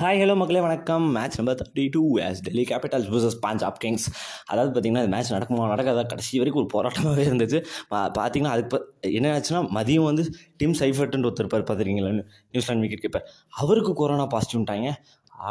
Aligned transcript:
Hi 0.00 0.20
hello 0.22 0.34
மக்களே 0.40 0.60
வணக்கம். 0.64 1.06
Match 1.14 1.36
number 1.38 1.56
thirty 1.60 1.84
two 1.94 2.02
as 2.26 2.40
Delhi 2.46 2.64
Capitals 2.68 3.08
vs 3.12 3.34
Punjab 3.44 3.78
Kings 3.82 4.04
அதாவது 4.50 4.70
பார்த்தீங்கன்னா 4.74 5.02
இந்த 5.04 5.12
மேட்ச் 5.14 5.32
நடக்குமா 5.34 5.64
நடக்காத 5.72 6.02
கடைசி 6.12 6.38
வரைக்கும் 6.40 6.62
ஒரு 6.62 6.70
போராட்டமாகவே 6.74 7.24
இருந்துச்சு. 7.28 7.58
பா 7.92 8.00
பார்த்தீங்கன்னா 8.18 8.52
அதுக்கு 8.56 8.78
என்ன 9.18 9.32
ஆச்சுன்னா 9.38 9.62
மதியம் 9.78 10.06
வந்து 10.10 10.24
டிம் 10.60 10.76
சைஃபர்ட்னு 10.82 11.28
ஒருத்தர் 11.30 11.44
இருப்பார் 11.44 11.66
பார்த்துருக்கீங்களா? 11.70 12.12
நியூசிலாந்து 12.52 12.84
விக்கெட் 12.86 13.04
கீப்பர் 13.06 13.26
அவருக்கு 13.62 13.94
கொரோனா 14.02 14.26
பாசிட்டிவ்ட்டாங்க 14.34 14.88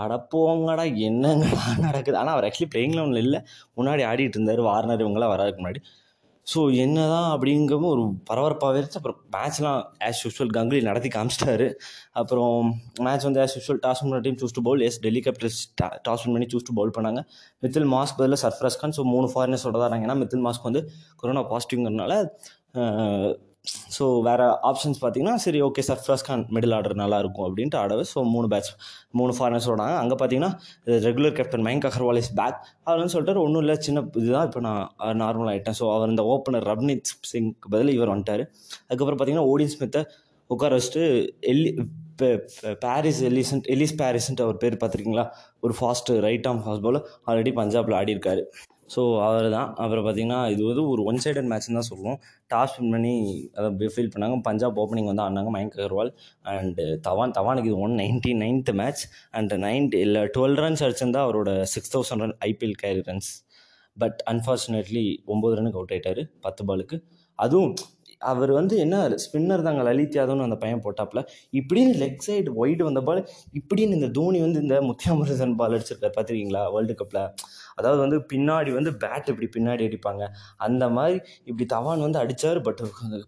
அடப்போங்கடா 0.03 0.17
போங்கடா 0.35 0.85
என்னங்கடா 1.09 1.67
நடக்குது? 1.87 2.17
ஆனால் 2.21 2.35
அவர் 2.37 2.47
ஆக்சுவலி 2.49 2.71
பிளேயிங் 2.75 2.97
லெவனில் 2.99 3.23
இல்லை. 3.25 3.41
முன்னாடி 3.79 4.03
ஆடிட்டு 4.11 4.37
இருந்தார் 4.39 4.67
வார்னர் 4.69 5.03
இவங்களாம் 5.05 5.33
வராதுக்கு 5.35 5.61
முன்னாடி. 5.63 5.81
ஸோ 6.51 6.59
என்ன 6.83 6.97
தான் 7.13 7.29
அப்படிங்கவும் 7.35 7.89
ஒரு 7.93 8.03
பரபரப்பாகவே 8.29 8.77
இருந்துச்சு. 8.79 8.99
அப்புறம் 9.01 9.17
மேட்ச்லாம் 9.35 9.79
ஆஸ் 10.07 10.21
யூஸ்வல் 10.25 10.53
கங்குலி 10.57 10.79
நடத்தி 10.89 11.09
காமிச்சிட்டாரு. 11.15 11.67
அப்புறம் 12.21 12.53
மேட்ச் 13.05 13.25
வந்து 13.27 13.41
ஆஸ் 13.45 13.55
யூஸ்வல் 13.57 13.81
டாஸ் 13.85 14.01
பண்ண 14.03 14.21
team 14.27 14.39
choose 14.41 14.55
to 14.57 14.63
bowl 14.67 14.83
as 14.87 14.99
Delhi 15.05 15.21
Capitals 15.25 15.59
toss 16.07 16.23
win 16.25 16.35
பண்ணி 16.37 16.47
சூஸ் 16.53 16.67
டு 16.69 16.75
பவுல் 16.79 16.93
பண்ணாங்க. 16.97 17.21
மித்தில் 17.65 17.89
மாஸ்க் 17.95 18.19
பதில் 18.21 18.39
சர்ஃப்ராஸ் 18.45 18.79
கான் 18.83 18.95
ஸோ 18.99 19.05
மூணு 19.13 19.29
ஃபாரினர்ஸோட 19.33 19.81
தான் 19.83 20.05
ஏன்னா 20.05 20.17
மித்தில் 20.23 20.45
மாஸ்க் 20.47 20.69
வந்து 20.69 20.83
கொரோனா 21.21 21.43
பாசிட்டிவ்ங்கிறதுனால 21.53 22.13
ஸோ 23.97 24.05
வேறு 24.21 24.45
ஆப்ஷன்ஸ் 24.69 24.99
பார்த்தீங்கன்னா 25.01 25.35
சரி 25.43 25.59
okay 25.61 25.83
Sarfaraz 25.87 26.25
Khan 26.25 26.43
middle 26.55 26.75
order 26.77 26.95
நல்லா 26.95 27.19
இருக்கும் 27.19 27.45
அப்படின்ட்டு 27.47 27.77
ஆடவே 27.77 28.05
ஸோ 28.11 28.21
மூணு 28.33 28.47
பேட்ச் 28.47 28.71
மூணு 29.11 29.33
ஃபாரினர்ஸ் 29.37 29.67
ஓடாங்க 29.67 29.95
அங்கே 29.97 30.15
பார்த்தீங்கன்னா 30.15 30.51
regular 31.05 31.35
captain 31.37 31.65
Mayank 31.67 31.87
Agarwal 31.89 32.21
is 32.23 32.33
back 32.35 32.59
அவர்னு 32.87 33.13
சொல்லிட்டு 33.15 33.43
ஒன்றும் 33.45 33.63
இல்லை 33.63 33.77
சின்ன 33.79 34.03
இதுதான் 34.15 34.47
இப்போ 34.49 34.61
நான் 34.67 34.81
நார்மல் 35.21 35.51
ஆகிட்டேன் 35.53 35.77
ஸோ 35.79 35.87
அவர் 35.95 36.09
இந்த 36.09 36.25
ஓப்பனர் 36.33 36.67
ரப்னீத் 36.71 37.13
சிங்க்கு 37.31 37.69
பதில் 37.69 37.93
இவர் 37.93 38.13
வந்துட்டார். 38.13 38.43
அதுக்கப்புறம் 38.87 39.19
பார்த்தீங்கன்னா 39.19 39.49
ஓடியன் 39.51 39.73
ஸ்மித்தை 39.75 40.03
உட்கார 40.49 40.73
வச்சுட்டு 40.75 41.03
எல்லி 41.51 41.71
பாரிஸ் 42.83 43.21
எலிசன்ட் 43.21 43.67
எலிஸ் 43.73 43.97
பாரிஸ்ன்ட்டு 43.99 44.45
அவர் 44.45 44.57
பேர் 44.57 44.79
பார்த்துருக்கீங்களா 44.81 45.25
ஒரு 45.59 45.73
fast 45.79 46.19
right 46.19 46.47
arm 46.47 46.61
fast 46.63 46.85
bowler 46.85 47.05
already 47.27 47.51
பஞ்சாபில் 47.59 47.95
ஆடி 47.95 48.15
இருக்காரு 48.15 48.43
ஸோ 48.89 49.01
அவர் 49.25 49.47
தான் 49.55 49.69
அப்புறம் 49.83 50.03
பார்த்திங்கன்னா 50.05 50.39
இது 50.53 50.61
வந்து 50.69 50.83
ஒரு 50.91 51.01
ஒன் 51.09 51.19
சைடட் 51.23 51.49
மேட்ச்னு 51.51 51.77
தான் 51.79 51.89
சொல்லுவோம். 51.89 52.17
டாஸ் 52.51 52.75
வின் 52.77 52.93
பண்ணி 52.95 53.13
அதை 53.57 53.89
ஃபீல் 53.95 54.11
பண்ணாங்க. 54.13 54.37
பஞ்சாப் 54.47 54.79
ஓப்பனிங் 54.83 55.09
வந்து 55.11 55.23
ஆடினாங்க 55.25 55.51
மயங்க் 55.55 55.75
அகர்வால். 55.79 56.11
அண்டு 56.53 56.85
தவான் 57.07 57.35
தவானுக்கு 57.39 57.71
இது 57.71 57.79
one 57.87 57.97
ninety 58.01 58.33
ninth 58.43 58.75
match 58.81 59.03
and 59.39 59.55
ninety 59.65 59.99
இல்லை 60.07 60.23
டுவெல் 60.37 60.57
ரன்ஸ் 60.63 60.85
அடிச்சிருந்தா 60.87 61.23
அவரோட 61.27 61.51
six 61.73 61.93
thousand 61.95 62.23
run 62.25 62.37
IPL 62.49 62.77
career 62.83 63.03
runs 63.09 63.31
but 63.97 64.19
unfortunately 64.31 65.05
ஒம்பது 65.33 65.53
ரனுக்கு 65.59 65.79
அவுட் 65.81 65.93
ஆகிட்டார் 65.95 66.23
பத்து 66.47 66.63
பாலுக்கு 66.69 66.97
அதுவும் 67.39 67.75
அவர் 68.21 68.51
வந்து 68.57 68.75
என்ன 68.83 68.95
ஸ்பின்னர் 69.23 69.63
தாங்க 69.65 69.81
லலித் 69.87 70.15
யாதவ்னு 70.17 70.45
அந்த 70.45 70.57
பையன் 70.61 70.81
போட்டாப்புல 70.85 71.19
இப்படின்னு 71.53 71.91
லெக் 72.01 72.23
சைடு 72.27 72.51
ஒயிட் 72.61 72.81
வந்த 72.87 73.01
பால் 73.07 73.21
இப்படின்னு 73.59 73.97
இந்த 73.97 74.09
தோனி 74.17 74.39
வந்து 74.45 74.61
இந்த 74.65 74.77
முத்தியாமரசன் 74.87 75.53
பால் 75.59 75.75
அடிச்சிருக்காரு 75.75 76.15
பார்த்துருக்கீங்களா 76.15 76.63
வேர்ல்டு 76.75 76.95
கப்பில் 77.01 77.21
அதாவது 77.79 77.99
வந்து 78.05 78.17
பின்னாடி 78.31 78.71
வந்து 78.77 78.91
பேட் 79.03 79.29
இப்படி 79.33 79.49
பின்னாடி 79.55 79.83
அடிப்பாங்க. 79.89 80.23
அந்த 80.67 80.83
மாதிரி 80.97 81.17
இப்படி 81.49 81.65
தவான் 81.75 82.05
வந்து 82.07 82.21
அடித்தார் 82.23 82.59
பட் 82.67 82.81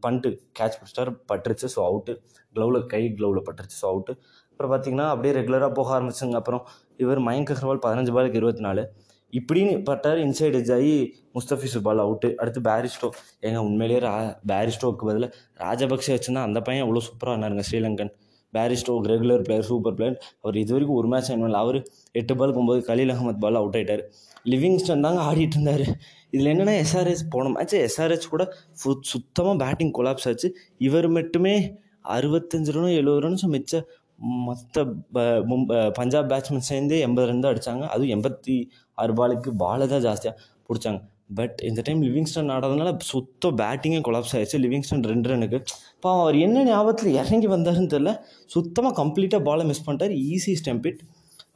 பண்ணிட்டு 0.06 0.30
கேட்ச் 0.60 0.78
பிடிச்சிட்டார் 0.80 1.12
பட்டுருச்சு 1.32 1.70
ஸோ 1.76 1.82
அவுட்டு 1.90 2.16
க்ளவுவில் 2.56 2.88
கை 2.94 3.04
க்ளவில் 3.18 3.46
பட்டுருச்சு 3.50 3.78
ஸோ 3.82 3.88
அவுட்டு 3.94 4.14
அப்புறம் 4.52 4.72
பார்த்தீங்கன்னா 4.72 5.10
அப்படியே 5.14 5.34
ரெகுலராக 5.40 5.72
போக 5.78 5.90
ஆரம்பிச்சுங்க. 5.98 6.38
அப்புறம் 6.42 6.64
இவர் 7.04 7.22
மயங்க் 7.28 7.54
அகர்வால் 7.54 7.84
பதினஞ்சு 7.86 8.14
பாலுக்கு 8.16 8.40
இருபத்தி 8.42 8.64
நாலு 8.68 8.84
இப்படின்னு 9.34 9.74
பட்டார் 9.88 10.20
இன்சைட் 10.24 10.56
எஜ் 10.60 10.72
ஆகி 10.76 10.94
முஸ்தபிசு 11.36 11.80
பால் 11.88 12.02
அவுட்டு 12.04 12.28
அடுத்து 12.42 12.60
பேரிஸ்டோ 12.68 13.08
எங்கள் 13.48 13.66
உண்மையிலேயே 13.68 14.00
ரா 14.06 14.14
பேரிஸ்டோவுக்கு 14.52 15.08
பதிலாக 15.10 15.32
ராஜபக்சே 15.64 16.14
வச்சுருந்தா 16.16 16.46
அந்த 16.48 16.60
பையன் 16.68 16.84
அவ்வளோ 16.86 17.04
சூப்பராக 17.08 17.36
இருந்தாருங்க 17.36 17.66
Sri Lankan. 17.68 18.12
Bairstow 18.54 18.94
regular 19.06 19.42
player 19.42 19.64
super 19.64 19.94
player 19.94 20.18
அவர் 20.42 20.56
இது 20.56 20.74
வரைக்கும் 20.74 20.98
ஒரு 20.98 21.08
மேட்ச் 21.08 21.32
ஆயிடுவாங்க 21.32 21.54
அவர் 21.56 21.78
எட்டு 22.12 22.36
பால் 22.36 22.52
போகும்போது 22.52 22.86
கலீல் 22.88 23.14
அகமத் 23.14 23.40
பால் 23.40 23.56
அவுட் 23.56 23.76
ஆகிட்டார் 23.76 24.04
லிவிங்ஸ்டன் 24.46 25.02
தாங்க 25.02 25.22
ஆடிட்டு 25.22 25.58
இருந்தார். 25.58 25.86
இதில் 26.32 26.52
என்னென்னா 26.54 26.84
எஸ்ஆர்எஸ் 26.84 27.24
போன 27.30 27.50
மேட்ச் 27.50 27.76
எஸ்ஆர்எஸ் 27.76 28.30
கூட 28.30 28.44
ஃபு- 28.80 29.00
சுத்தமாக 29.02 29.66
பேட்டிங் 29.66 29.94
கொலாப்ஸ் 29.94 30.28
ஆச்சு. 30.28 30.50
இவர் 30.78 31.08
மட்டுமே 31.08 31.56
அறுபத்தஞ்சு 32.10 32.72
ரனும் 32.72 32.96
எழுபது 32.96 33.30
ரன்ஸும் 33.30 33.56
மிச்ச 33.56 33.74
மற்ற 34.46 34.86
பஞ்சாப் 35.92 36.30
பேட்ஸ்மேன் 36.30 36.68
சேர்ந்து 36.70 37.00
எண்பது 37.00 37.28
ரன் 37.28 37.40
தான் 37.40 37.54
அடித்தாங்க 37.54 37.88
அதுவும் 37.88 38.10
எண்பத்தி 38.10 38.56
ஆறு 38.98 39.14
பாலுக்கு 39.14 39.50
பாலை 39.58 39.88
தான் 39.88 40.04
ஜாஸ்தியாக 40.04 40.36
பிடிச்சாங்க. 40.70 41.00
பட் 41.38 41.58
இந்த 41.70 41.82
டைம் 41.88 42.02
லிவிங்ஸ்டன் 42.06 42.52
ஆடாதனால 42.56 42.92
சுத்த 43.12 43.52
பேட்டிங்கே 43.62 44.00
கொலாப்ஸ் 44.08 44.34
ஆயிடுச்சு. 44.38 44.60
லிவிங்ஸ்டன் 44.66 45.04
ரெண்டு 45.12 45.30
ரனுக்கு 45.32 45.60
பாவம் 46.06 46.24
அவர் 46.24 46.38
என்ன 46.46 46.64
ஞாபகத்தில் 46.70 47.18
இறங்கி 47.22 47.50
வந்தாருன்னு 47.56 47.92
தெரில 47.96 48.14
சுத்தமாக 48.56 48.94
கம்ப்ளீட்டாக 49.02 49.42
பாலை 49.50 49.66
மிஸ் 49.72 49.86
பண்ணிட்டார். 49.88 50.16
ஈஸி 50.32 50.56
ஸ்டெம்பிட் 50.62 51.02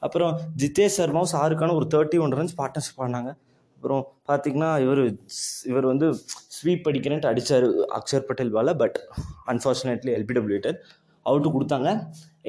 அப்புறம் 0.07 0.33
ஜிதேஷ் 0.61 0.97
சர்மாவும் 0.99 1.31
ஷாருக்கானும் 1.33 1.79
ஒரு 1.79 1.87
தேர்ட்டி 1.95 2.17
ஒன் 2.25 2.35
ரன்ஸ் 2.39 2.55
பார்ட்னர்ஷிப் 2.61 3.01
பண்ணாங்க 3.03 3.31
அப்புறம் 3.77 4.03
பார்த்திங்கன்னா 4.29 4.71
இவர் 4.83 5.01
இவர் 5.71 5.85
வந்து 5.91 6.07
ஸ்வீப் 6.57 6.85
அடிக்கிறேன்ட்டு 6.89 7.29
அடித்தார் 7.31 7.65
அக்ஷர் 7.99 8.27
பட்டேல் 8.27 8.53
பால 8.57 8.73
பட் 8.81 8.97
அன்ஃபார்ச்சுனேட்லி 9.53 10.11
எல்பிடபிள்யூட்டர் 10.17 10.77
அவுட்டு 11.25 11.49
கொடுத்தாங்க. 11.55 11.89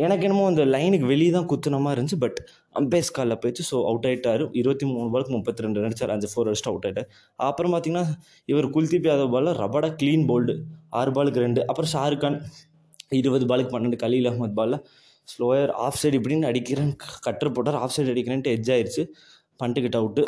எனக்கு 0.05 0.25
என்னமோ 0.27 0.45
அந்த 0.51 0.63
லைனுக்கு 0.75 1.07
வெளியே 1.11 1.33
தான் 1.37 1.49
குத்துன 1.51 1.81
மாதிரி 1.85 1.99
இருந்துச்சு. 1.99 2.19
பட் 2.25 2.39
அம்பேஸ் 2.75 3.11
காலில் 3.13 3.39
போயிடுச்சு 3.41 3.65
ஸோ 3.69 3.77
அவுட் 3.89 4.07
ஆயிட்டார். 4.09 4.43
இருபத்தி 4.61 4.85
மூணு 4.89 5.09
பாலுக்கு 5.13 5.35
முப்பத்தி 5.35 5.65
ரெண்டு 5.65 5.83
அடிச்சார் 5.83 6.13
அஞ்சு 6.15 6.29
ஃபோர் 6.31 6.49
அடிச்சுட்டு 6.49 6.73
அவுட் 6.73 6.87
ஆகிட்டார் 6.89 7.09
அப்புறம் 7.39 7.73
பார்த்தீங்கன்னா 7.75 8.05
இவர் 8.49 8.69
குல்தீப் 8.75 9.09
யாதவ் 9.09 9.33
பாலில் 9.35 9.57
ரபடா 9.61 9.91
க்ளீன் 10.01 10.25
போல்டு 10.31 10.55
ஆறு 10.99 11.13
பாலுக்கு 11.13 11.45
ரெண்டு. 11.45 11.63
அப்புறம் 11.69 11.91
ஷாருக் 11.93 12.23
கான் 12.23 12.39
இருபது 13.13 13.47
பாலுக்கு 13.47 13.75
பன்னெண்டு. 13.75 13.99
கலீல் 14.03 14.29
அஹமத் 14.31 14.57
பாலில் 14.57 14.81
ஸ்லோயர் 15.29 15.73
ஆஃப் 15.85 15.99
சைடு 16.01 16.19
இப்படின்னு 16.19 16.47
அடிக்கிறேன் 16.49 16.93
கட்டர் 17.27 17.55
போட்டார். 17.55 17.79
ஆஃப் 17.81 17.95
சைடு 17.95 18.13
அடிக்கிறேன்ட்டு 18.13 18.53
எட்ஜ் 18.55 18.73
ஆயிடுச்சு 18.73 19.03
பண்ட்டுக்கிட்ட 19.61 19.99
அவுட்டு 20.01 20.23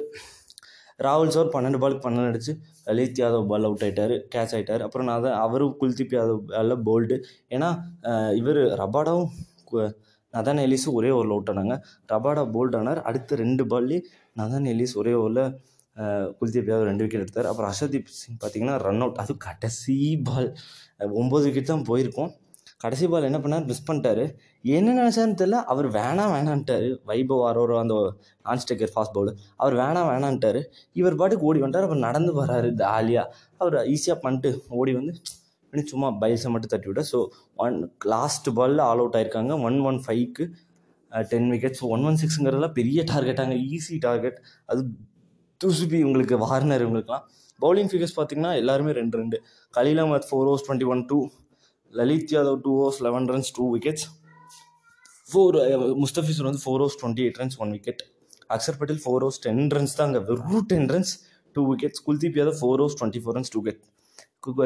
ராகுல் 1.01 1.33
சார் 1.33 1.51
பன்னெண்டு 1.53 1.78
பாலுக்கு 1.78 2.05
பன்னெண்டு 2.05 2.31
அடிச்சு 2.31 2.53
லலித் 2.89 3.19
யாதவ் 3.21 3.49
பால் 3.49 3.65
அவுட் 3.65 3.83
ஆகிட்டார் 3.83 4.15
கேட்ச் 4.33 4.55
ஆகிட்டார் 4.55 4.83
அப்புறம் 4.83 5.07
நான் 5.09 5.25
தான் 5.25 5.39
அவரும் 5.41 5.75
குல்தீப் 5.81 6.15
யாதவ் 6.15 6.41
பாலில் 6.51 6.83
போல்டு 6.84 7.17
ஏன்னா 7.51 7.69
இவர் 8.37 8.61
ரபாடாவும் 8.81 9.28
கு- 9.71 9.91
நதான் 10.37 10.65
எலிஸும் 10.67 10.99
ஒரே 11.01 11.13
ஓவரில் 11.19 11.37
அவுட் 11.37 11.53
ஆனாங்க 11.55 11.77
ரபாடா 12.15 12.45
போல்ட் 12.57 12.79
ஆனார் 12.81 13.03
அடுத்த 13.11 13.41
ரெண்டு 13.45 13.65
பால்லேயே 13.73 14.03
நதான் 14.41 14.69
எலிஸ் 14.75 14.97
ஒரே 15.03 15.15
ஓவரில் 15.23 15.45
குல்தீப் 16.39 16.67
யாதவ் 16.71 16.89
ரெண்டு 16.89 17.05
விக்கெட் 17.05 17.23
எடுத்தார். 17.25 17.47
அப்புறம் 17.51 17.69
ஹர்ஷதீப் 17.71 18.11
சிங் 18.17 18.41
பார்த்தீங்கன்னா 18.41 18.75
ரன் 18.87 19.03
அவுட் 19.05 19.21
அது 19.23 19.35
கடைசி 19.45 19.95
பால் 20.27 20.49
ஒம்பது 21.21 21.45
விக்கெட் 21.47 21.71
தான் 21.71 21.87
போயிருக்கோம். 21.91 22.33
கடைசி 22.85 23.07
பால் 23.13 23.27
என்ன 23.29 23.39
பண்ணார்? 23.45 23.67
மிஸ் 23.71 23.87
பண்ணிட்டாரு. 23.89 24.25
என்ன 24.79 24.95
நினச்சான்னு 24.99 25.37
தெரில 25.43 25.59
அவர் 25.73 25.89
வேணாம் 25.97 26.33
வேணான்ட்டாரு. 26.35 26.89
வைபவ் 27.11 27.43
ஆரோரோ 27.49 27.77
அந்த 27.83 27.95
நான் 28.47 28.63
ஸ்டேக்கர் 28.65 28.93
ஃபாஸ்ட் 28.95 29.15
பவுலர் 29.17 29.39
அவர் 29.63 29.75
வேணாம் 29.83 30.09
வேணான்ட்டாரு. 30.13 30.61
இவர் 31.01 31.19
பாட்டுக்கு 31.21 31.49
ஓடி 31.51 31.63
வந்துட்டார். 31.65 31.87
அப்புறம் 31.87 32.07
நடந்து 32.09 32.35
வராரு 32.43 32.71
ஜாலியாக 32.83 33.33
அவர் 33.63 33.77
ஈஸியாக 33.95 34.19
பண்ணிட்டு 34.25 34.53
ஓடி 34.81 34.95
வந்து 35.01 35.15
அப்படின்னு 35.77 35.93
சும்மா 35.93 36.09
பைல்ஸை 36.21 36.51
மட்டும் 36.53 36.73
தட்டி 36.73 36.89
விட 36.91 37.03
ஸோ 37.11 37.19
ஒன் 37.65 37.77
லாஸ்ட் 38.13 38.49
பாலில் 38.59 38.83
ஆல் 38.89 39.01
அவுட் 39.03 39.17
ஆயிருக்காங்க. 39.19 39.53
ஒன் 39.67 39.79
ஒன் 39.89 39.99
ஃபைவ்க்கு 40.05 40.45
ten 41.13 41.49
wicket 41.53 41.77
so 41.81 41.85
one 41.95 42.05
one 42.09 42.19
சிக்ஸுங்கிறதுலாம் 42.23 42.75
பெரிய 42.79 43.01
டார்கெட்டாங்க 43.13 43.55
ஈஸி 43.75 43.97
டார்கெட் 44.07 44.39
அது 44.69 44.81
துசுபி 45.61 45.99
உங்களுக்கு 46.07 46.37
வார்னர் 46.45 46.85
இவங்களுக்குலாம் 46.85 47.25
பவுலிங் 47.61 47.91
ஃபிகர்ஸ் 47.91 48.17
பார்த்தீங்கன்னா 48.17 48.53
எல்லாருமே 48.61 48.93
ரெண்டு 49.01 49.17
ரெண்டு. 49.21 49.37
Khaleel 49.75 50.01
Ahmed 50.03 50.27
four 50.29 50.49
overs 50.51 50.65
twenty 50.67 50.89
one 50.95 51.03
two 51.11 51.19
Lalit 51.93 52.33
Yadav 52.37 52.59
two 52.67 52.73
overs 52.81 53.01
eleven 53.07 53.29
runs 53.33 53.53
two 53.59 53.67
wickets 53.75 54.07
four 55.29 55.57
Mustafizur 56.05 56.49
வந்து 56.49 56.63
four 56.65 56.83
overs 56.83 56.99
twenty 57.03 57.25
eight 57.27 57.41
runs 57.43 57.59
one 57.65 57.73
wicket 57.77 58.03
Axar 58.51 58.79
Patel 58.81 59.03
four 59.05 59.23
overs 59.25 59.41
ten 59.47 59.63
runs 59.77 59.97
தான் 59.99 60.09
அங்கே 60.09 60.23
வெறும் 60.31 60.67
ten 60.73 60.89
runs 60.95 61.13
two 61.57 61.63
wickets 61.71 62.03
Kuldeep 62.09 62.39
Yadav 62.41 62.59
four 62.63 62.81
overs 62.83 62.99
twenty 63.01 63.23
four 63.25 63.37
runs 63.39 63.53
two 63.55 63.61
wicket 63.63 63.83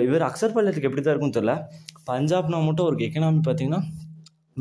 இவர் 0.08 0.24
அக்ஷர் 0.28 0.54
பள்ளத்துக்கு 0.56 0.88
எப்படி 0.88 1.02
தான் 1.02 1.14
இருக்கும்னு 1.14 1.38
தெரில 1.38 1.54
பஞ்சாப்னா 2.06 2.58
மட்டும் 2.68 2.86
அவருக்கு 2.86 3.06
எக்கனாமி 3.08 3.40
பார்த்தீங்கன்னா 3.48 3.80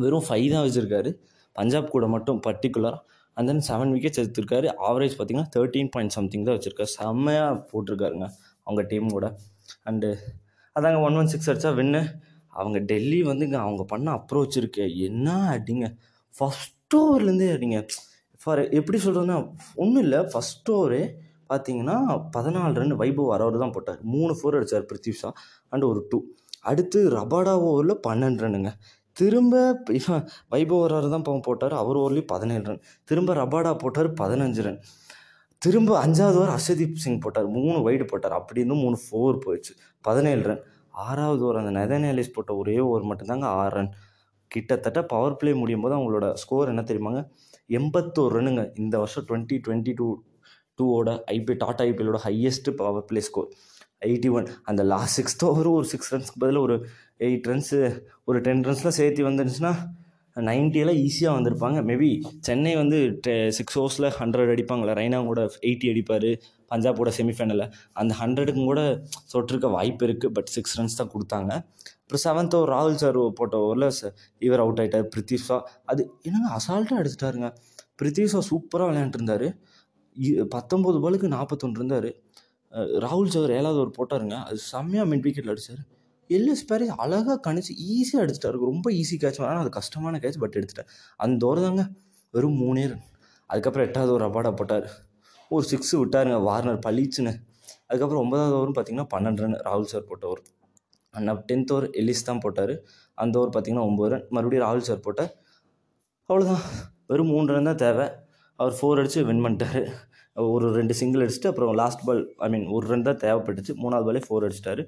வெறும் 0.02 0.25
ஃபைவ் 0.28 0.47
தான் 0.53 0.63
வச்சுருக்காரு. 0.66 1.09
பஞ்சாப் 1.56 1.94
கூட 1.94 2.07
மட்டும் 2.07 2.41
பர்டிகுலராக 2.47 2.97
அண்ட் 3.38 3.50
தென் 3.50 3.63
செவன் 3.68 3.92
விக்கெட்ஸ் 3.95 4.21
எடுத்திருக்காரு. 4.21 4.68
ஆவரேஜ் 4.88 5.16
பார்த்தீங்கன்னா 5.18 5.50
தேர்ட்டீன் 5.56 5.89
பாயிண்ட் 5.92 6.16
சம்திங் 6.18 6.44
தான் 6.44 6.57
வச்சுருக்காரு. 6.57 6.92
செம்மையாக 6.98 7.54
போட்டிருக்காருங்க 7.71 8.27
அவங்க 8.63 8.81
டீம் 8.81 9.07
கூட 9.07 9.27
அண்டு 9.89 10.10
அதாங்க 10.75 11.00
ஒன் 11.01 11.16
ஒன் 11.16 11.27
சிக்ஸ் 11.27 11.50
அடிச்சா 11.50 11.71
வின்னு 11.80 12.01
அவங்க 12.54 12.80
டெல்லி 12.80 13.24
வந்துங்க 13.24 13.54
அவங்க 13.54 13.83
பண்ண 13.83 14.07
அப்ரோச் 14.19 14.57
இருக்கு. 14.57 14.98
என்ன 14.98 15.57
அடிங்க. 15.57 15.88
ஃபஸ்ட் 16.33 16.95
ஓவர்லேருந்தே 16.95 17.50
அடிங்க. 17.56 17.80
ஃபார் 18.42 18.62
எப்படி 18.69 18.98
சொல்கிறதுன்னா 18.98 19.38
ஒன்றும் 19.75 20.04
இல்லை. 20.04 20.19
ஃபஸ்ட் 20.33 20.69
ஓவரே 20.77 21.01
பார்த்தீங்கன்னா 21.50 21.96
பதினாலு 22.38 22.74
ரன் 22.74 22.96
வைபவ் 23.01 23.31
வரவர் 23.34 23.63
தான் 23.63 23.74
போட்டார். 23.75 24.00
மூணு 24.01 24.34
ஃபோர் 24.40 24.57
அடித்தார் 24.57 24.88
பிருத்திவ் 24.92 25.19
ஷா 25.22 25.31
அண்ட் 25.69 25.84
ஒரு 25.84 26.07
டூ 26.10 26.19
அடுத்து 26.62 27.10
ரபாடா 27.10 27.54
ஓவரில் 27.68 28.01
பன்னெண்டு 28.07 28.44
ரன்னுங்க 28.46 28.72
திரும்ப 29.13 29.84
இவன் 30.00 30.24
வைபவ் 30.54 30.81
வரவர் 30.86 31.13
தான் 31.13 31.25
பாவம் 31.28 31.46
போட்டார். 31.48 31.74
அவர் 31.74 31.98
ஓவர்லேயும் 31.98 32.31
பதினேழு 32.34 32.63
ரன் 32.63 32.81
திரும்ப 33.04 33.34
ரபாடா 33.34 33.72
போட்டார் 33.84 34.10
பதினஞ்சு 34.22 34.63
ரன் 34.68 34.81
திரும்ப 35.57 36.06
அஞ்சாவது 36.06 36.38
ஓவர் 36.40 36.54
ஹர்ஷதீப் 36.56 37.01
சிங் 37.04 37.22
போட்டார். 37.24 37.48
மூணு 37.48 37.78
வைடு 37.88 38.06
போட்டார். 38.12 38.36
அப்படி 38.40 38.60
இருந்தும் 38.62 38.84
மூணு 38.86 38.98
ஃபோர் 39.06 39.40
போயிடுச்சு. 39.45 39.74
பதினேழு 40.02 40.44
ரன் 40.50 40.63
ஆறாவது 40.90 41.44
ஓவர் 41.44 41.60
அந்த 41.62 41.72
நெதர்லாண்ட்ஸ் 41.80 42.36
போட்ட 42.36 42.56
ஒரே 42.56 42.80
ஓவர் 42.80 43.10
மட்டும்தாங்க 43.10 43.48
ஆறு 43.60 43.74
ரன் 43.75 43.92
கிட்டத்தட்ட 44.48 45.00
பவர் 45.06 45.38
பிளே 45.38 45.54
முடியும் 45.54 45.81
போது 45.81 45.95
அவங்களோட 45.98 46.34
ஸ்கோர் 46.34 46.68
என்ன 46.68 46.81
தெரியுமாங்க? 46.81 47.22
எண்பத்தோரு 47.80 48.34
ரன்னுங்க 48.38 48.63
இந்த 48.75 48.98
வருஷம் 48.98 49.25
டுவெண்ட்டி 49.30 49.57
டுவெண்ட்டி 49.68 49.94
டூ 49.95 50.07
டூவோட 50.80 51.10
IP 51.38 51.56
Tata 51.64 51.86
ஐபிஎல்லோட 51.90 52.20
highest 52.28 52.70
power 52.81 53.08
play 53.12 53.24
score 53.30 53.50
eighty 54.08 54.30
one 54.38 54.48
அந்த 54.72 54.81
லாஸ்ட் 54.92 55.18
சிக்ஸ்த் 55.20 55.46
ஓவர் 55.48 55.70
ஒரு 55.78 55.88
சிக்ஸ் 55.94 56.12
ரன்ஸ்க்கு 56.16 56.42
பதில் 56.44 56.60
ஒரு 56.66 56.76
எயிட் 57.28 57.50
ரன்ஸு 57.52 57.80
ஒரு 58.30 58.40
டென் 58.46 58.64
ரன்ஸ்லாம் 58.68 59.00
சேர்த்து 59.00 59.28
வந்துருந்துச்சுன்னா 59.30 59.74
நைன்ட்டியெல்லாம் 60.36 61.00
ஈஸியாக 61.06 61.36
வந்திருப்பாங்க. 61.38 61.80
மேபி 61.90 62.10
சென்னை 62.48 62.74
வந்து 62.76 62.98
சிக்ஸ் 63.58 63.78
ஓவர்ஸில் 63.80 64.08
ஹண்ட்ரட் 64.20 64.52
அடிப்பாங்களே 64.54 64.94
ரெய்னா 65.00 65.20
கூட 65.30 65.42
எயிட்டி 65.68 65.88
அடிப்பார். 65.92 66.28
பஞ்சாபோட 66.72 67.10
செமிஃபைனலில் 67.18 67.66
அந்த 68.00 68.12
ஹண்ட்ரடுக்கும் 68.20 68.70
கூட 68.72 68.81
தொட்டிருக்க 69.34 69.70
வாய்ப்பு 69.78 70.06
இருக்குது 70.08 70.34
பட் 70.38 70.52
சிக்ஸ் 70.56 70.76
ரன்ஸ் 70.80 70.98
தான் 71.00 71.12
கொடுத்தாங்க. 71.16 71.52
அப்புறம் 72.02 72.24
செவன்த் 72.26 72.56
ஓவர் 72.60 72.72
ராகுல் 72.76 73.02
சார் 73.04 73.20
போட்ட 73.40 73.58
ஓவரில் 73.66 74.14
இவர் 74.48 74.64
அவுட் 74.66 74.80
ஆகிட்டார் 74.84 75.10
பிரித்திஷா 75.16 75.58
அது 75.92 76.02
என்னங்க 76.28 76.50
அசால்ட்டாக 76.60 77.02
அடிச்சிட்டாருங்க 77.02 77.50
பிரித்திஷா 78.02 78.42
சூப்பராக 78.52 78.88
விளையாண்டுருந்தார் 78.92 79.48
பத்தொம்போது 80.56 80.98
பாலுக்கு 81.04 81.27
நாற்பத்தொன்று 81.36 81.80
இருந்தார். 81.81 82.10
ராகுல் 83.06 83.33
சார் 83.36 83.56
ஏழாவது 83.60 83.80
ஒரு 83.86 83.92
போட்டாருங்க. 83.98 84.38
அது 84.50 84.60
செம்மையாக 84.71 85.10
மிட் 85.12 85.25
விக்கெட்டில் 85.27 85.54
அடித்தார் 85.54 85.86
எல்எஸ் 86.38 86.66
பாரிஸ் 86.69 86.95
அழகாக 87.04 87.38
கணிச்சு 87.45 87.74
ஈஸியாக 87.94 88.24
அடிச்சிட்டாரு. 88.24 88.57
ரொம்ப 88.69 88.88
ஈஸி 89.00 89.16
கேட்ச் 89.21 89.39
ஆனால் 89.50 89.62
அது 89.63 89.71
கஷ்டமான 89.77 90.19
கேட்ச் 90.24 90.39
பட் 90.44 90.57
எடுத்துட்டார். 90.60 90.89
அந்த 91.25 91.48
ஓவர் 91.48 91.62
தாங்க 91.66 91.83
வெறும் 92.33 92.57
மூணே 92.63 92.83
ரன் 92.92 93.06
அதுக்கப்புறம் 93.50 93.88
எட்டாவது 93.88 94.12
ஒரு 94.18 94.25
அபாடா 94.30 94.51
போட்டார். 94.60 94.88
ஒரு 95.51 95.63
சிக்ஸு 95.71 95.95
விட்டாருங்க. 96.01 96.38
வார்னர் 96.48 96.83
பளிச்சுன்னு. 96.88 97.33
அதுக்கப்புறம் 97.88 98.21
ஒன்பதாவது 98.24 98.56
ஓவரும் 98.57 98.75
பார்த்தீங்கன்னா 98.77 99.10
பன்னெண்டு 99.13 99.44
ரன் 99.44 99.57
ராகுல் 99.68 99.92
சார் 99.94 100.07
போட்ட 100.10 100.25
over. 100.31 100.44
And 101.13 101.44
tenth 101.50 101.71
over 101.75 101.88
Ellis 102.00 102.27
தான் 102.30 102.42
போட்டார். 102.45 102.74
அந்த 103.24 103.39
ஓவர் 103.39 103.54
பார்த்தீங்கன்னா 103.56 103.88
ஒம்பது 103.89 104.12
ரன் 104.13 104.27
மறுபடியும் 104.36 104.66
ராகுல் 104.66 104.88
சார் 104.89 105.06
போட்டார். 105.07 105.31
அவ்வளோதான் 106.30 106.63
வெறும் 107.12 107.31
மூணு 107.33 107.54
ரன் 107.56 107.69
தான் 107.71 107.81
தேவை. 107.86 108.07
அவர் 108.60 108.75
ஃபோர் 108.77 109.00
அடித்து 109.01 109.19
வின் 109.30 109.44
பண்ணிட்டார். 109.45 109.81
ஒரு 110.56 110.65
ரெண்டு 110.77 110.94
சிங்கிள் 111.00 111.24
அடிச்சுட்டு 111.24 111.50
அப்புறம் 111.51 111.71
லாஸ்ட் 111.81 112.03
பால் 112.07 112.21
ஐ 112.45 112.47
மீன் 112.53 112.65
ஒரு 112.75 112.86
ரன் 112.91 113.06
தான் 113.07 113.21
தேவைப்பட்டுச்சு. 113.24 113.74
மூணாவது 113.83 114.07
பாலே 114.07 114.21
ஃபோர் 114.25 114.45
அடிச்சிட்டாரு. 114.47 114.83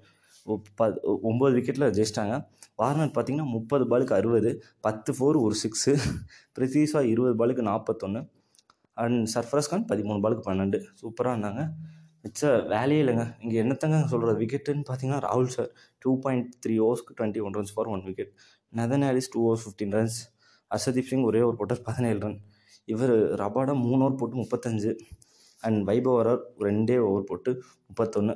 ப 0.79 0.87
ஒம்பது 1.29 1.53
விக்கெட்டில் 1.57 1.87
ஜெயிச்சிட்டாங்க. 1.97 2.35
வார்னர் 2.81 3.13
பார்த்தீங்கன்னா 3.15 3.47
முப்பது 3.55 3.83
பாலுக்கு 3.91 4.13
அறுபது 4.19 4.51
பத்து 4.85 5.11
ஃபோர் 5.17 5.37
ஒரு 5.45 5.55
சிக்ஸு 5.63 5.93
ப்ரித்திஷா 6.57 7.01
இருபது 7.13 7.33
பாலுக்கு 7.41 7.63
நாற்பத்தொன்று 7.69 8.21
அண்ட் 9.03 9.19
சர்ஃபராஸ் 9.33 9.71
கான் 9.71 9.85
பதிமூணு 9.91 10.21
பாலுக்கு 10.25 10.45
பன்னெண்டு. 10.49 10.79
சூப்பராக 11.01 11.35
இருந்தாங்க. 11.35 11.63
மிச்ச 12.23 12.49
வேலையே 12.71 13.01
இல்லைங்க. 13.03 13.25
இங்கே 13.43 13.57
என்னத்தங்க 13.63 13.99
சொல்கிறது 14.11 14.39
விக்கெட்டுன்னு 14.41 14.83
பார்த்தீங்கன்னா 14.89 15.21
ராகுல் 15.27 15.53
sir 15.57 15.69
two 16.03 16.11
point 16.25 16.49
three 16.63 16.75
ஓவர்ஸ்க்கு 16.85 17.15
twenty 17.19 17.41
one 17.45 17.55
runs 17.57 17.73
for 17.75 17.89
one 17.93 18.03
wicket 18.09 18.31
Nathan 18.79 19.05
Ellis 19.09 19.31
two 19.35 19.39
overs 19.47 19.63
fifteen 19.65 19.93
runs 19.97 20.17
Arshdeep 20.71 21.09
Singh 21.11 21.25
ஒரே 21.29 21.41
ஓவர் 21.45 21.59
போட்டார் 21.61 21.81
பதினேழு 21.87 22.19
ரன் 22.25 22.37
இவர் 22.93 23.15
ரபாடா 23.41 23.73
மூணு 23.85 23.99
ஓவர் 24.05 24.19
போட்டு 24.21 24.37
முப்பத்தஞ்சு. 24.43 24.91
அண்ட் 25.67 25.79
வைபவரர் 25.89 26.41
ரெண்டே 26.67 26.97
ஓவர் 27.09 27.29
போட்டு 27.29 27.51
முப்பத்தொன்று 27.87 28.35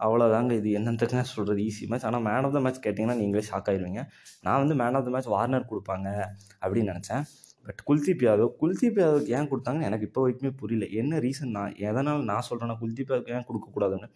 அவ்வளோதாங்க 0.00 0.52
இது. 0.60 0.68
என்னத்துக்குங்க 0.78 1.24
சொல்கிறது 1.34 1.60
ஈஸி 1.68 1.84
மேட்ச் 1.90 2.06
ஆனால் 2.08 2.24
மேன் 2.26 2.46
ஆஃப் 2.46 2.54
த 2.56 2.60
மேட்ச் 2.64 2.80
கேட்டிங்கன்னா 2.86 3.18
நீங்களே 3.20 3.42
ஷாக் 3.50 3.68
ஆயிடுவீங்க 3.72 4.02
நான் 4.46 4.60
வந்து 4.62 4.74
man 4.80 4.96
of 4.98 5.06
the 5.06 5.12
match 5.14 5.30
Warner 5.34 5.68
கொடுப்பாங்க 5.70 6.08
அப்படின்னு 6.62 6.90
நினச்சேன். 6.92 7.22
பட் 7.66 7.80
குல்தீப் 7.88 8.24
யாதவ் 8.26 8.50
குல்தீப் 8.62 8.98
யாதவ் 9.02 9.28
ஏன் 9.36 9.48
கொடுத்தாங்கன்னு 9.52 9.88
எனக்கு 9.90 10.06
இப்போ 10.08 10.20
வரைக்குமே 10.24 10.50
புரியல. 10.60 10.86
என்ன 11.00 11.18
ரீசன் 11.26 11.54
நான் 11.58 11.72
எதனால் 11.88 12.26
நான் 12.30 12.46
சொல்கிறேன்னா 12.48 12.76
குல்தீப் 12.82 13.10
யாதவ் 13.12 13.32
ஏன் 13.36 13.46
கொடுக்கக்கூடாதுன்னு 13.48 14.08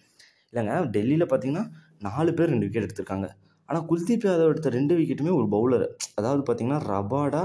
இல்லைங்க 0.52 0.74
டெல்லியில் 0.96 1.26
பார்த்தீங்கன்னா 1.30 1.64
நாலு 2.06 2.30
பேர் 2.38 2.52
ரெண்டு 2.52 2.66
விக்கெட் 2.66 2.86
எடுத்திருக்காங்க. 2.86 3.28
ஆனால் 3.68 3.84
குல்தீப் 3.90 4.26
யாதவ் 4.28 4.52
எடுத்த 4.52 4.70
ரெண்டு 4.78 4.94
விக்கெட்டுமே 5.00 5.32
ஒரு 5.40 5.48
பவுலர் 5.54 5.86
அதாவது 6.18 6.42
பார்த்தீங்கன்னா 6.46 6.80
Rabada 6.92 7.42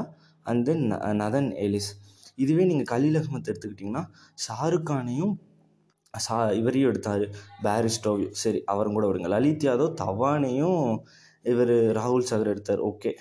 and 0.50 0.64
then 0.70 0.86
Nathan 1.24 1.50
Ellis. 1.66 1.90
இதுவே 2.36 2.66
நீங்கள் 2.66 2.90
கலீல் 2.92 3.20
அஹ்மத் 3.20 3.50
எடுத்துக்கிட்டிங்கன்னா 3.52 4.04
ஷாருக் 4.46 4.88
கானையும் 4.90 5.34
சா 6.14 6.36
இவரையும் 6.50 6.90
எடுத்தார். 6.90 7.26
பேரிஸ்டோவையும் 7.64 8.36
சரி 8.44 8.64
அவரும் 8.64 8.94
கூட 8.94 9.08
விடுங்க 9.08 9.28
லலித் 9.28 9.64
யாதவ் 9.64 9.96
தவானையும் 10.02 10.98
இவர் 11.44 11.74
ராகுல் 11.98 12.28
சாகர் 12.30 12.48
எடுத்தார். 12.48 12.82
ஓகே. 12.82 13.12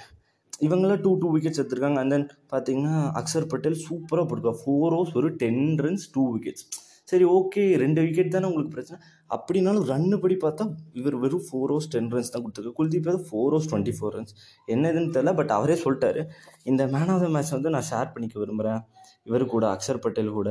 இவங்களாம் 0.61 1.01
டூ 1.01 1.19
டூ 1.19 1.29
விக்கெட்ஸ் 1.37 1.61
எடுத்திருக்காங்க. 1.63 1.99
அண்ட் 1.99 2.11
தென் 2.11 2.29
பார்த்தீங்கன்னா 2.53 2.97
அக்ஷர் 3.21 3.49
பட்டேல் 3.49 3.81
சூப்பராக 3.89 4.25
போட்டிருக்காரு. 4.29 4.61
ஃபோர் 4.65 4.95
ஓவர்ஸ் 4.99 5.17
ஒரு 5.17 5.29
டென் 5.37 5.65
ரன்ஸ் 5.79 6.07
டூ 6.13 6.23
விக்கெட்ஸ் 6.37 6.65
சரி 7.11 7.25
ஓகே 7.37 7.63
ரெண்டு 7.83 8.01
விக்கெட் 8.05 8.35
தானே 8.35 8.47
உங்களுக்கு 8.51 8.75
பிரச்சனை. 8.75 8.99
அப்படின்னாலும் 9.35 9.87
ரன்னு 9.91 10.17
படி 10.23 10.37
பார்த்தா 10.45 10.65
இவர் 11.01 11.17
வெறும் 11.25 11.45
ஃபோர் 11.49 11.73
ஓவர்ஸ் 11.75 11.91
டென் 11.95 12.11
ரன்ஸ் 12.15 12.33
தான் 12.35 12.45
கொடுத்துருக்கு. 12.45 12.77
Kuldeep 12.79 13.09
Yadav 13.09 13.27
four 13.31 13.53
overs 13.55 13.69
twenty 13.71 13.95
four 13.99 14.15
runs 14.17 14.35
என்னதுன்னு 14.75 15.13
தெரில 15.17 15.33
பட் 15.41 15.53
அவரே 15.59 15.77
சொல்லிட்டாரு. 15.85 16.23
இந்த 16.71 16.83
மேன் 16.95 17.13
ஆஃப் 17.15 17.25
த 17.25 17.29
மேட்ச் 17.35 17.53
வந்து 17.57 17.73
நான் 17.75 17.89
ஷேர் 17.91 18.13
பண்ணிக்க 18.15 18.39
விரும்புகிறேன் 18.43 18.81
இவர் 19.29 19.45
கூட 19.55 19.67
அக்ஷர் 19.75 20.03
பட்டேல் 20.07 20.37
கூட. 20.39 20.51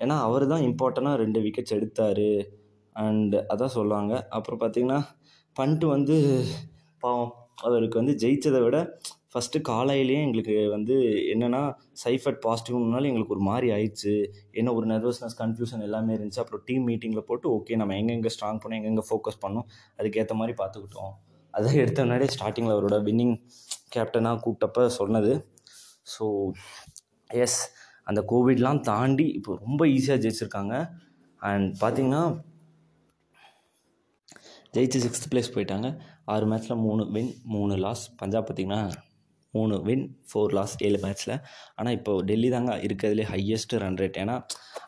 ஏன்னா 0.00 0.16
அவர் 0.26 0.46
தான் 0.52 0.64
இம்பார்ட்டண்ட்டாக 0.70 1.22
ரெண்டு 1.24 1.38
விக்கெட்ஸ் 1.46 1.76
எடுத்தார். 1.78 2.26
அண்டு 2.96 3.38
அதான் 3.52 3.74
சொல்லுவாங்க. 3.78 4.12
அப்புறம் 4.36 4.60
பார்த்தீங்கன்னா 4.62 5.00
பண்ட்டு 5.56 5.86
வந்து 5.96 6.16
பாவம் 7.04 7.32
அவருக்கு 7.68 8.00
வந்து 8.00 8.14
ஜெயித்ததை 8.22 8.60
விட 8.66 8.76
ஃபஸ்ட்டு 9.32 9.58
காலையிலேயே 9.68 10.20
எங்களுக்கு 10.26 10.54
வந்து 10.74 10.94
என்னென்னா 11.32 11.60
சைஃபட் 12.02 12.40
பாசிட்டிவ்னால 12.46 13.08
எங்களுக்கு 13.10 13.34
ஒரு 13.36 13.44
மாதிரி 13.48 13.66
ஆயிடுச்சு. 13.74 14.14
என்ன 14.60 14.72
ஒரு 14.78 14.86
நர்வஸ்னஸ் 14.92 15.36
கன்ஃபியூஷன் 15.42 15.84
எல்லாமே 15.88 16.14
இருந்துச்சு. 16.16 16.40
அப்புறம் 16.42 16.62
டீம் 16.68 16.86
மீட்டிங்கில் 16.88 17.26
போட்டு 17.28 17.46
ஓகே 17.56 17.76
நம்ம 17.80 17.96
எங்கெங்கே 18.00 18.32
ஸ்ட்ராங் 18.36 18.60
பண்ணோம் 18.62 18.78
எங்கெங்கே 18.80 19.04
ஃபோக்கஸ் 19.08 19.40
பண்ணோம் 19.44 19.66
அதுக்கேற்ற 19.98 20.36
மாதிரி 20.40 20.54
பார்த்துக்கிட்டோம் 20.62 21.12
அதை 21.54 21.70
எடுத்த 21.82 22.00
முன்னாடியே 22.04 22.30
ஸ்டார்டிங்கில் 22.34 22.74
அவரோட 22.76 22.96
வின்னிங் 23.08 23.34
கேப்டனாக 23.94 24.40
கூப்பிட்டப்ப 24.44 24.86
சொன்னது. 24.98 25.32
ஸோ 26.14 26.24
எஸ் 27.44 27.60
அந்த 28.10 28.20
கோவிட்லாம் 28.32 28.80
தாண்டி 28.90 29.26
இப்போ 29.38 29.56
ரொம்ப 29.64 29.82
ஈஸியாக 29.96 30.22
ஜெயிச்சிருக்காங்க. 30.24 30.74
அண்ட் 31.40 31.68
பார்த்தீங்கன்னா 31.82 32.22
ஜெயிச்சு 34.74 34.98
சிக்ஸ்த் 35.04 35.28
பிளேஸ் 35.30 35.52
போயிட்டாங்க. 35.54 35.88
ஆறு 36.32 36.44
மேட்ச்சில் 36.50 36.82
மூணு 36.86 37.04
வின் 37.14 37.32
மூணு 37.54 37.76
லாஸ் 37.84 38.04
பஞ்சாப் 38.20 38.48
பார்த்திங்கன்னா 38.48 38.82
மூணு 39.54 39.76
வின் 39.88 40.04
ஃபோர் 40.30 40.52
லாஸ் 40.56 40.74
ஏழு 40.86 40.98
மேட்ச்சில் 41.04 41.34
ஆனால் 41.78 41.94
இப்போ 41.98 42.12
டெல்லி 42.28 42.48
தாங்க 42.54 42.72
இருக்கிறதுலே 42.86 43.24
ஹையஸ்ட் 43.32 43.74
ரன் 43.84 43.98
ரேட் 44.02 44.18
ஏன்னா 44.22 44.36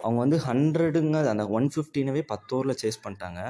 அவங்க 0.04 0.18
வந்து 0.24 0.38
ஹண்ட்ரடுங்க 0.48 1.18
அந்த 1.32 1.44
ஒன் 1.58 1.66
ஃபிஃப்டினவே 1.74 2.22
பத்து 2.32 2.52
ஓவரில் 2.56 2.78
சேஸ் 2.82 3.02
பண்ணிட்டாங்க. 3.04 3.40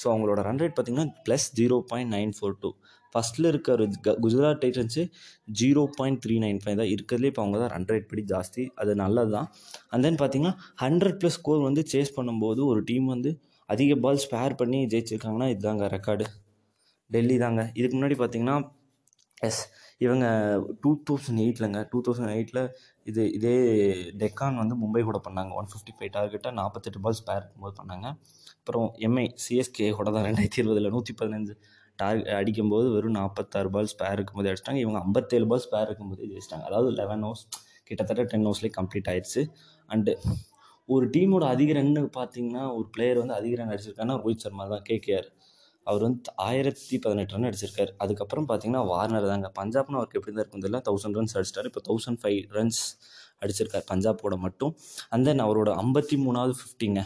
ஸோ 0.00 0.04
அவங்களோட 0.12 0.40
ரன் 0.48 0.60
ரேட் 0.62 0.74
பார்த்திங்கன்னா 0.78 1.12
plus 1.28 1.46
zero 1.60 1.78
point 1.92 2.12
nine 2.16 2.34
four 2.38 2.56
two 2.64 2.70
ஃபஸ்ட்டில் 3.14 3.48
இருக்கிற 3.52 3.86
Gujarat 4.24 4.60
Titans 4.62 5.02
zero 5.60 5.82
point 5.96 6.20
three 6.24 6.34
nine 6.44 6.60
five 6.62 6.76
தான். 6.80 6.90
இருக்கிறதுலே 6.94 7.30
இப்போ 7.32 7.42
அவங்க 7.44 7.58
தான் 7.62 7.72
ரன் 7.74 7.88
ரேட் 7.92 8.06
படி 8.10 8.22
ஜாஸ்தி. 8.30 8.62
அது 8.82 8.92
நல்லது 9.02 9.32
தான் 9.36 9.48
அண்ட் 9.92 10.04
தென் 10.06 10.18
பார்த்திங்கன்னா 10.22 10.54
ஹண்ட்ரட் 10.84 11.18
ப்ளஸ் 11.22 11.36
ஸ்கோர் 11.40 11.60
வந்து 11.68 11.82
சேஸ் 11.92 12.14
பண்ணும்போது 12.18 12.62
ஒரு 12.70 12.82
டீம் 12.90 13.08
வந்து 13.14 13.32
அதிக 13.68 13.98
பால் 14.04 14.22
ஸ்பேர் 14.24 14.54
பண்ணி 14.60 14.80
ஜெயிச்சிருக்காங்கன்னா 14.92 15.48
இதுதாங்க 15.54 15.86
ரெக்கார்டு 15.96 16.24
டெல்லி 17.10 17.36
தாங்க. 17.44 17.60
இதுக்கு 17.78 17.96
முன்னாடி 17.98 18.16
பார்த்திங்கன்னா 18.22 18.56
எஸ் 19.48 19.62
இவங்க 20.04 20.26
டூ 20.82 20.90
தௌசண்ட் 21.08 21.40
எயிட்லங்க 21.44 21.80
டூ 21.90 21.98
தௌசண்ட் 22.06 22.32
எயிட்டில் 22.36 22.62
இது 23.10 23.22
இதே 23.36 23.54
டெக்கான் 24.22 24.60
வந்து 24.62 24.74
மும்பை 24.82 25.02
கூட 25.08 25.18
பண்ணாங்க. 25.26 25.52
ஒன் 25.60 25.68
ஃபிஃப்டி 25.72 25.92
ஃபைவ் 25.96 26.12
டார்கெட்டை 26.16 26.50
நாற்பத்தெட்டு 26.60 27.02
பால் 27.04 27.18
ஸ்பேர் 27.20 27.40
இருக்கும்போது 27.42 27.74
பண்ணாங்க. 27.80 28.06
அப்புறம் 28.60 28.88
எம்ஐ 29.08 29.26
சிஎஸ்கே 29.44 29.88
கூட 29.98 30.08
தான் 30.16 30.26
ரெண்டாயிரத்தி 30.28 30.60
இருபதில் 30.62 30.92
நூற்றி 30.96 31.14
பதினஞ்சு 31.20 31.54
டார் 32.00 32.20
அடிக்கும்போது 32.40 32.86
வெறும் 32.94 33.16
நாற்பத்தாறு 33.18 33.70
பால் 33.74 33.90
ஸ்பேர் 33.92 34.16
இருக்கும்போது 34.18 34.48
அடிச்சிட்டாங்க. 34.50 34.80
இவங்க 34.84 34.98
ஐம்பத்தேழு 35.06 35.46
பால் 35.52 35.64
ஸ்பேர் 35.66 35.88
இருக்கும்போது 35.88 36.30
ஜெயிச்சிட்டாங்க 36.32 36.66
அதாவது 36.70 36.90
லெவன் 37.00 37.24
ஹவர்ஸ் 37.26 37.44
கிட்டத்தட்ட 37.88 38.24
டென் 38.32 38.46
ஹவர்ஸ்லேயே 38.48 38.74
கம்ப்ளீட் 38.78 39.10
ஆயிடுச்சு. 39.12 39.42
அண்டு 39.88 40.14
ஒரு 40.94 41.06
டீமோட 41.14 41.44
அதிக 41.54 41.72
ரன்னு 41.78 42.00
பார்த்தீங்கன்னா 42.18 42.62
ஒரு 42.76 42.86
பிளேயர் 42.94 43.20
வந்து 43.22 43.36
அதிக 43.40 43.58
ரன் 43.60 43.72
அடிச்சிருக்காங்கன்னா 43.74 44.16
ரோஹித் 44.22 44.44
சர்மா 44.44 44.64
தான் 44.72 44.86
கேகேஆர் 44.88 45.28
அவர் 45.88 46.02
வந்து 46.06 46.32
ஆயிரத்தி 46.48 46.96
பதினெட்டு 47.04 47.34
ரன் 47.34 47.48
அடிச்சிருக்கார். 47.48 47.92
அதுக்கப்புறம் 48.04 48.46
பார்த்தீங்கன்னா 48.48 48.82
வார்னர் 48.92 49.26
தாங்க. 49.32 49.48
பஞ்சாப்னு 49.60 49.98
அவருக்கு 50.00 50.18
எப்படி 50.20 50.34
தான் 50.34 50.44
இருக்கும் 50.44 50.64
தெரியல 50.64 50.80
தௌசண்ட் 50.88 51.18
ரன்ஸ் 51.18 51.36
அடிச்சிட்டார். 51.38 51.68
இப்போ 51.70 51.82
தௌசண்ட் 51.88 52.20
ஃபைவ் 52.22 52.40
ரன்ஸ் 52.56 52.82
அடிச்சிருக்கார் 53.44 53.86
பஞ்சாப்போட 53.92 54.36
மட்டும். 54.46 54.74
அண்ட் 55.10 55.26
தென் 55.28 55.44
அவரோட 55.46 55.70
ஐம்பத்தி 55.84 56.18
மூணாவது 56.26 56.54
ஃபிஃப்டிங்க 56.60 57.02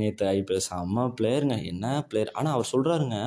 நேற்று 0.00 0.24
ஐபிஎல் 0.36 0.64
செம்ம 0.68 1.04
பிளேயருங்க 1.18 1.56
என்ன 1.70 1.86
பிளேயர் 2.08 2.30
ஆனால் 2.38 2.54
அவர் 2.56 2.70
சொல்கிறாருங்க 2.72 3.18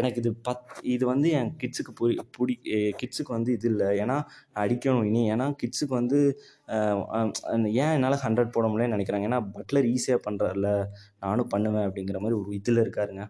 எனக்கு 0.00 0.20
இது 0.22 0.30
பத் 0.48 0.74
இது 0.94 1.04
வந்து 1.12 1.28
என் 1.38 1.50
கிட்ஸுக்கு 1.62 1.92
புரி 2.00 2.14
பிடி 2.36 2.54
கிட்ஸுக்கு 3.00 3.32
வந்து 3.36 3.50
இது 3.56 3.68
இல்லை. 3.72 3.88
ஏன்னா 4.02 4.16
அடிக்கணும் 4.62 5.08
இனி. 5.10 5.22
ஏன்னா 5.34 5.46
கிட்ஸுக்கு 5.62 5.94
வந்து 6.00 6.20
ஏன் 7.82 7.94
என்னால் 7.96 8.22
ஹண்ட்ரட் 8.26 8.54
போட 8.56 8.66
முடியலன்னு 8.70 8.96
நினைக்கிறாங்க. 8.96 9.28
ஏன்னா 9.30 9.40
பட்லர் 9.56 9.88
ஈஸியாக 9.94 10.20
பண்ணுறாருல 10.26 10.70
நானும் 11.24 11.50
பண்ணுவேன் 11.54 11.86
அப்படிங்கிற 11.88 12.20
மாதிரி 12.24 12.38
ஒரு 12.42 12.52
இதில் 12.60 12.84
இருக்காருங்க. 12.84 13.24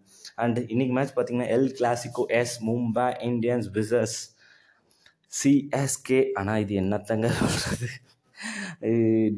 அண்ட் 0.44 0.60
இன்றைக்கி 0.74 0.94
மேட்ச் 0.98 1.16
பார்த்தீங்கன்னா 1.16 1.50
El 1.56 1.72
Clasico 1.80 2.24
as 2.40 2.56
Mumbai 2.68 3.08
Indians 3.30 3.70
versus 3.78 4.18
CSK 5.32 6.20
ஆனால் 6.38 6.62
இது 6.62 6.74
என்னத்தங்க 6.82 7.26
சொல்கிறது 7.40 7.88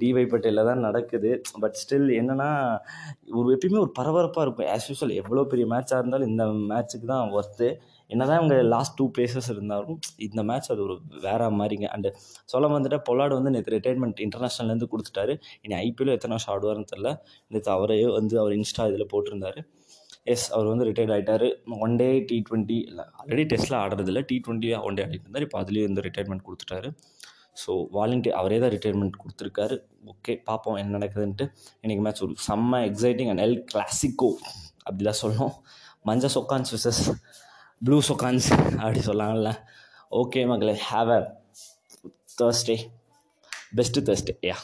டிவை 0.00 0.24
பட்டேலில் 0.32 0.68
தான் 0.70 0.84
நடக்குது. 0.86 1.30
பட் 1.62 1.76
ஸ்டில் 1.82 2.08
என்னென்னா 2.20 2.50
ஒரு 3.38 3.48
எப்பயுமே 3.56 3.80
ஒரு 3.86 3.92
பரபரப்பாக 3.98 4.44
இருக்கும். 4.46 4.68
ஆஸ் 4.74 4.86
யூஸ்வல் 4.90 5.14
எவ்வளோ 5.22 5.44
பெரிய 5.52 5.66
மேட்சாக 5.74 6.02
இருந்தாலும் 6.02 6.30
இந்த 6.32 6.46
மேட்ச்சுக்கு 6.72 7.08
தான் 7.14 7.34
ஒர்த்து 7.38 7.68
என்ன 8.12 8.24
தான் 8.28 8.38
இவங்க 8.40 8.56
லாஸ்ட் 8.72 8.96
டூ 8.98 9.04
பிளேசஸ் 9.16 9.50
இருந்தாலும் 9.52 9.98
இந்த 10.26 10.40
மேட்ச் 10.48 10.70
அது 10.72 10.82
ஒரு 10.86 10.94
வேறு 11.26 11.46
மாதிரிங்க. 11.60 11.86
அண்டு 11.94 12.08
சொல்ல 12.52 12.68
வந்துட்டு 12.76 12.98
பொலாடு 13.06 13.34
வந்து 13.38 13.52
நேற்று 13.54 13.74
ரிட்டைர்மெண்ட் 13.76 14.18
இன்டர்நேஷ்னல்லேருந்து 14.26 14.88
கொடுத்துட்டாரு. 14.92 15.34
இனி 15.66 15.74
ஐபிஎல் 15.84 16.14
எத்தனை 16.16 16.34
வருஷம் 16.36 16.52
ஆடுவார்னு 16.54 16.90
தெரில 16.92 17.10
நேற்று 17.54 17.72
அவரே 17.76 17.96
வந்து 18.18 18.36
அவர் 18.42 18.56
இன்ஸ்டா 18.58 18.86
இதில் 18.90 19.10
போட்டிருந்தாரு. 19.12 19.62
எஸ் 20.32 20.46
அவர் 20.54 20.68
வந்து 20.72 20.86
ரிட்டையர்ட் 20.88 21.14
ஆகிட்டார் 21.14 21.46
ஒன் 21.84 21.94
டே 22.00 22.08
டி 22.30 22.36
ட்வெண்ட்டி 22.48 22.76
இல்லை 22.90 23.04
ஆல்ரெடி 23.20 23.44
டெஸ்ட்டில் 23.52 23.78
ஆடுறதில்ல. 23.82 24.20
டி 24.30 24.36
ட்வெண்ட்டியாக 24.46 24.86
ஒன் 24.88 24.98
டே 24.98 25.04
ஆடிட்டு 25.06 25.26
இருந்தார். 25.26 25.46
இப்போ 25.48 25.58
அதுலேயே 25.62 25.86
வந்து 25.88 26.04
ரிட்டைர்மெண்ட் 26.08 26.46
கொடுத்துட்டாரு. 26.48 26.90
ஸோ 27.56 27.72
வாலண்டியர் 27.96 28.36
அவரே 28.40 28.58
தான் 28.62 28.72
ரிட்டைர்மெண்ட் 28.74 29.20
கொடுத்துருக்காரு. 29.22 29.76
ஓகே 30.12 30.32
பார்ப்போம் 30.48 30.78
என்ன 30.82 30.98
நடக்குதுன்ட்டு. 30.98 31.44
இன்றைக்கி 31.82 32.02
மேட்ச் 32.06 32.22
ஒரு 32.26 32.34
செம்ம 32.48 32.80
எக்ஸைட்டிங் 32.90 33.30
அண்ட் 33.32 33.44
எல் 33.46 33.58
கிளாசிக்கோ 33.72 34.30
அப்படி 34.86 35.04
தான் 35.10 35.20
சொல்லணும் 35.22 35.54
மஞ்ச 36.10 36.30
சொக்கான்ஸ் 36.36 36.72
விசஸ் 36.76 37.02
ப்ளூ 37.86 37.98
சொக்கான்ஸ் 38.10 38.48
அப்படி 38.82 39.02
சொல்லாங்கல்ல. 39.10 39.52
ஓகே 40.20 40.40
மகளே 40.52 40.76
have 40.90 41.10
a 41.18 41.20
Thursday 42.40 42.76
best 43.78 44.04
Thursday 44.08 44.34
yeah 44.50 44.56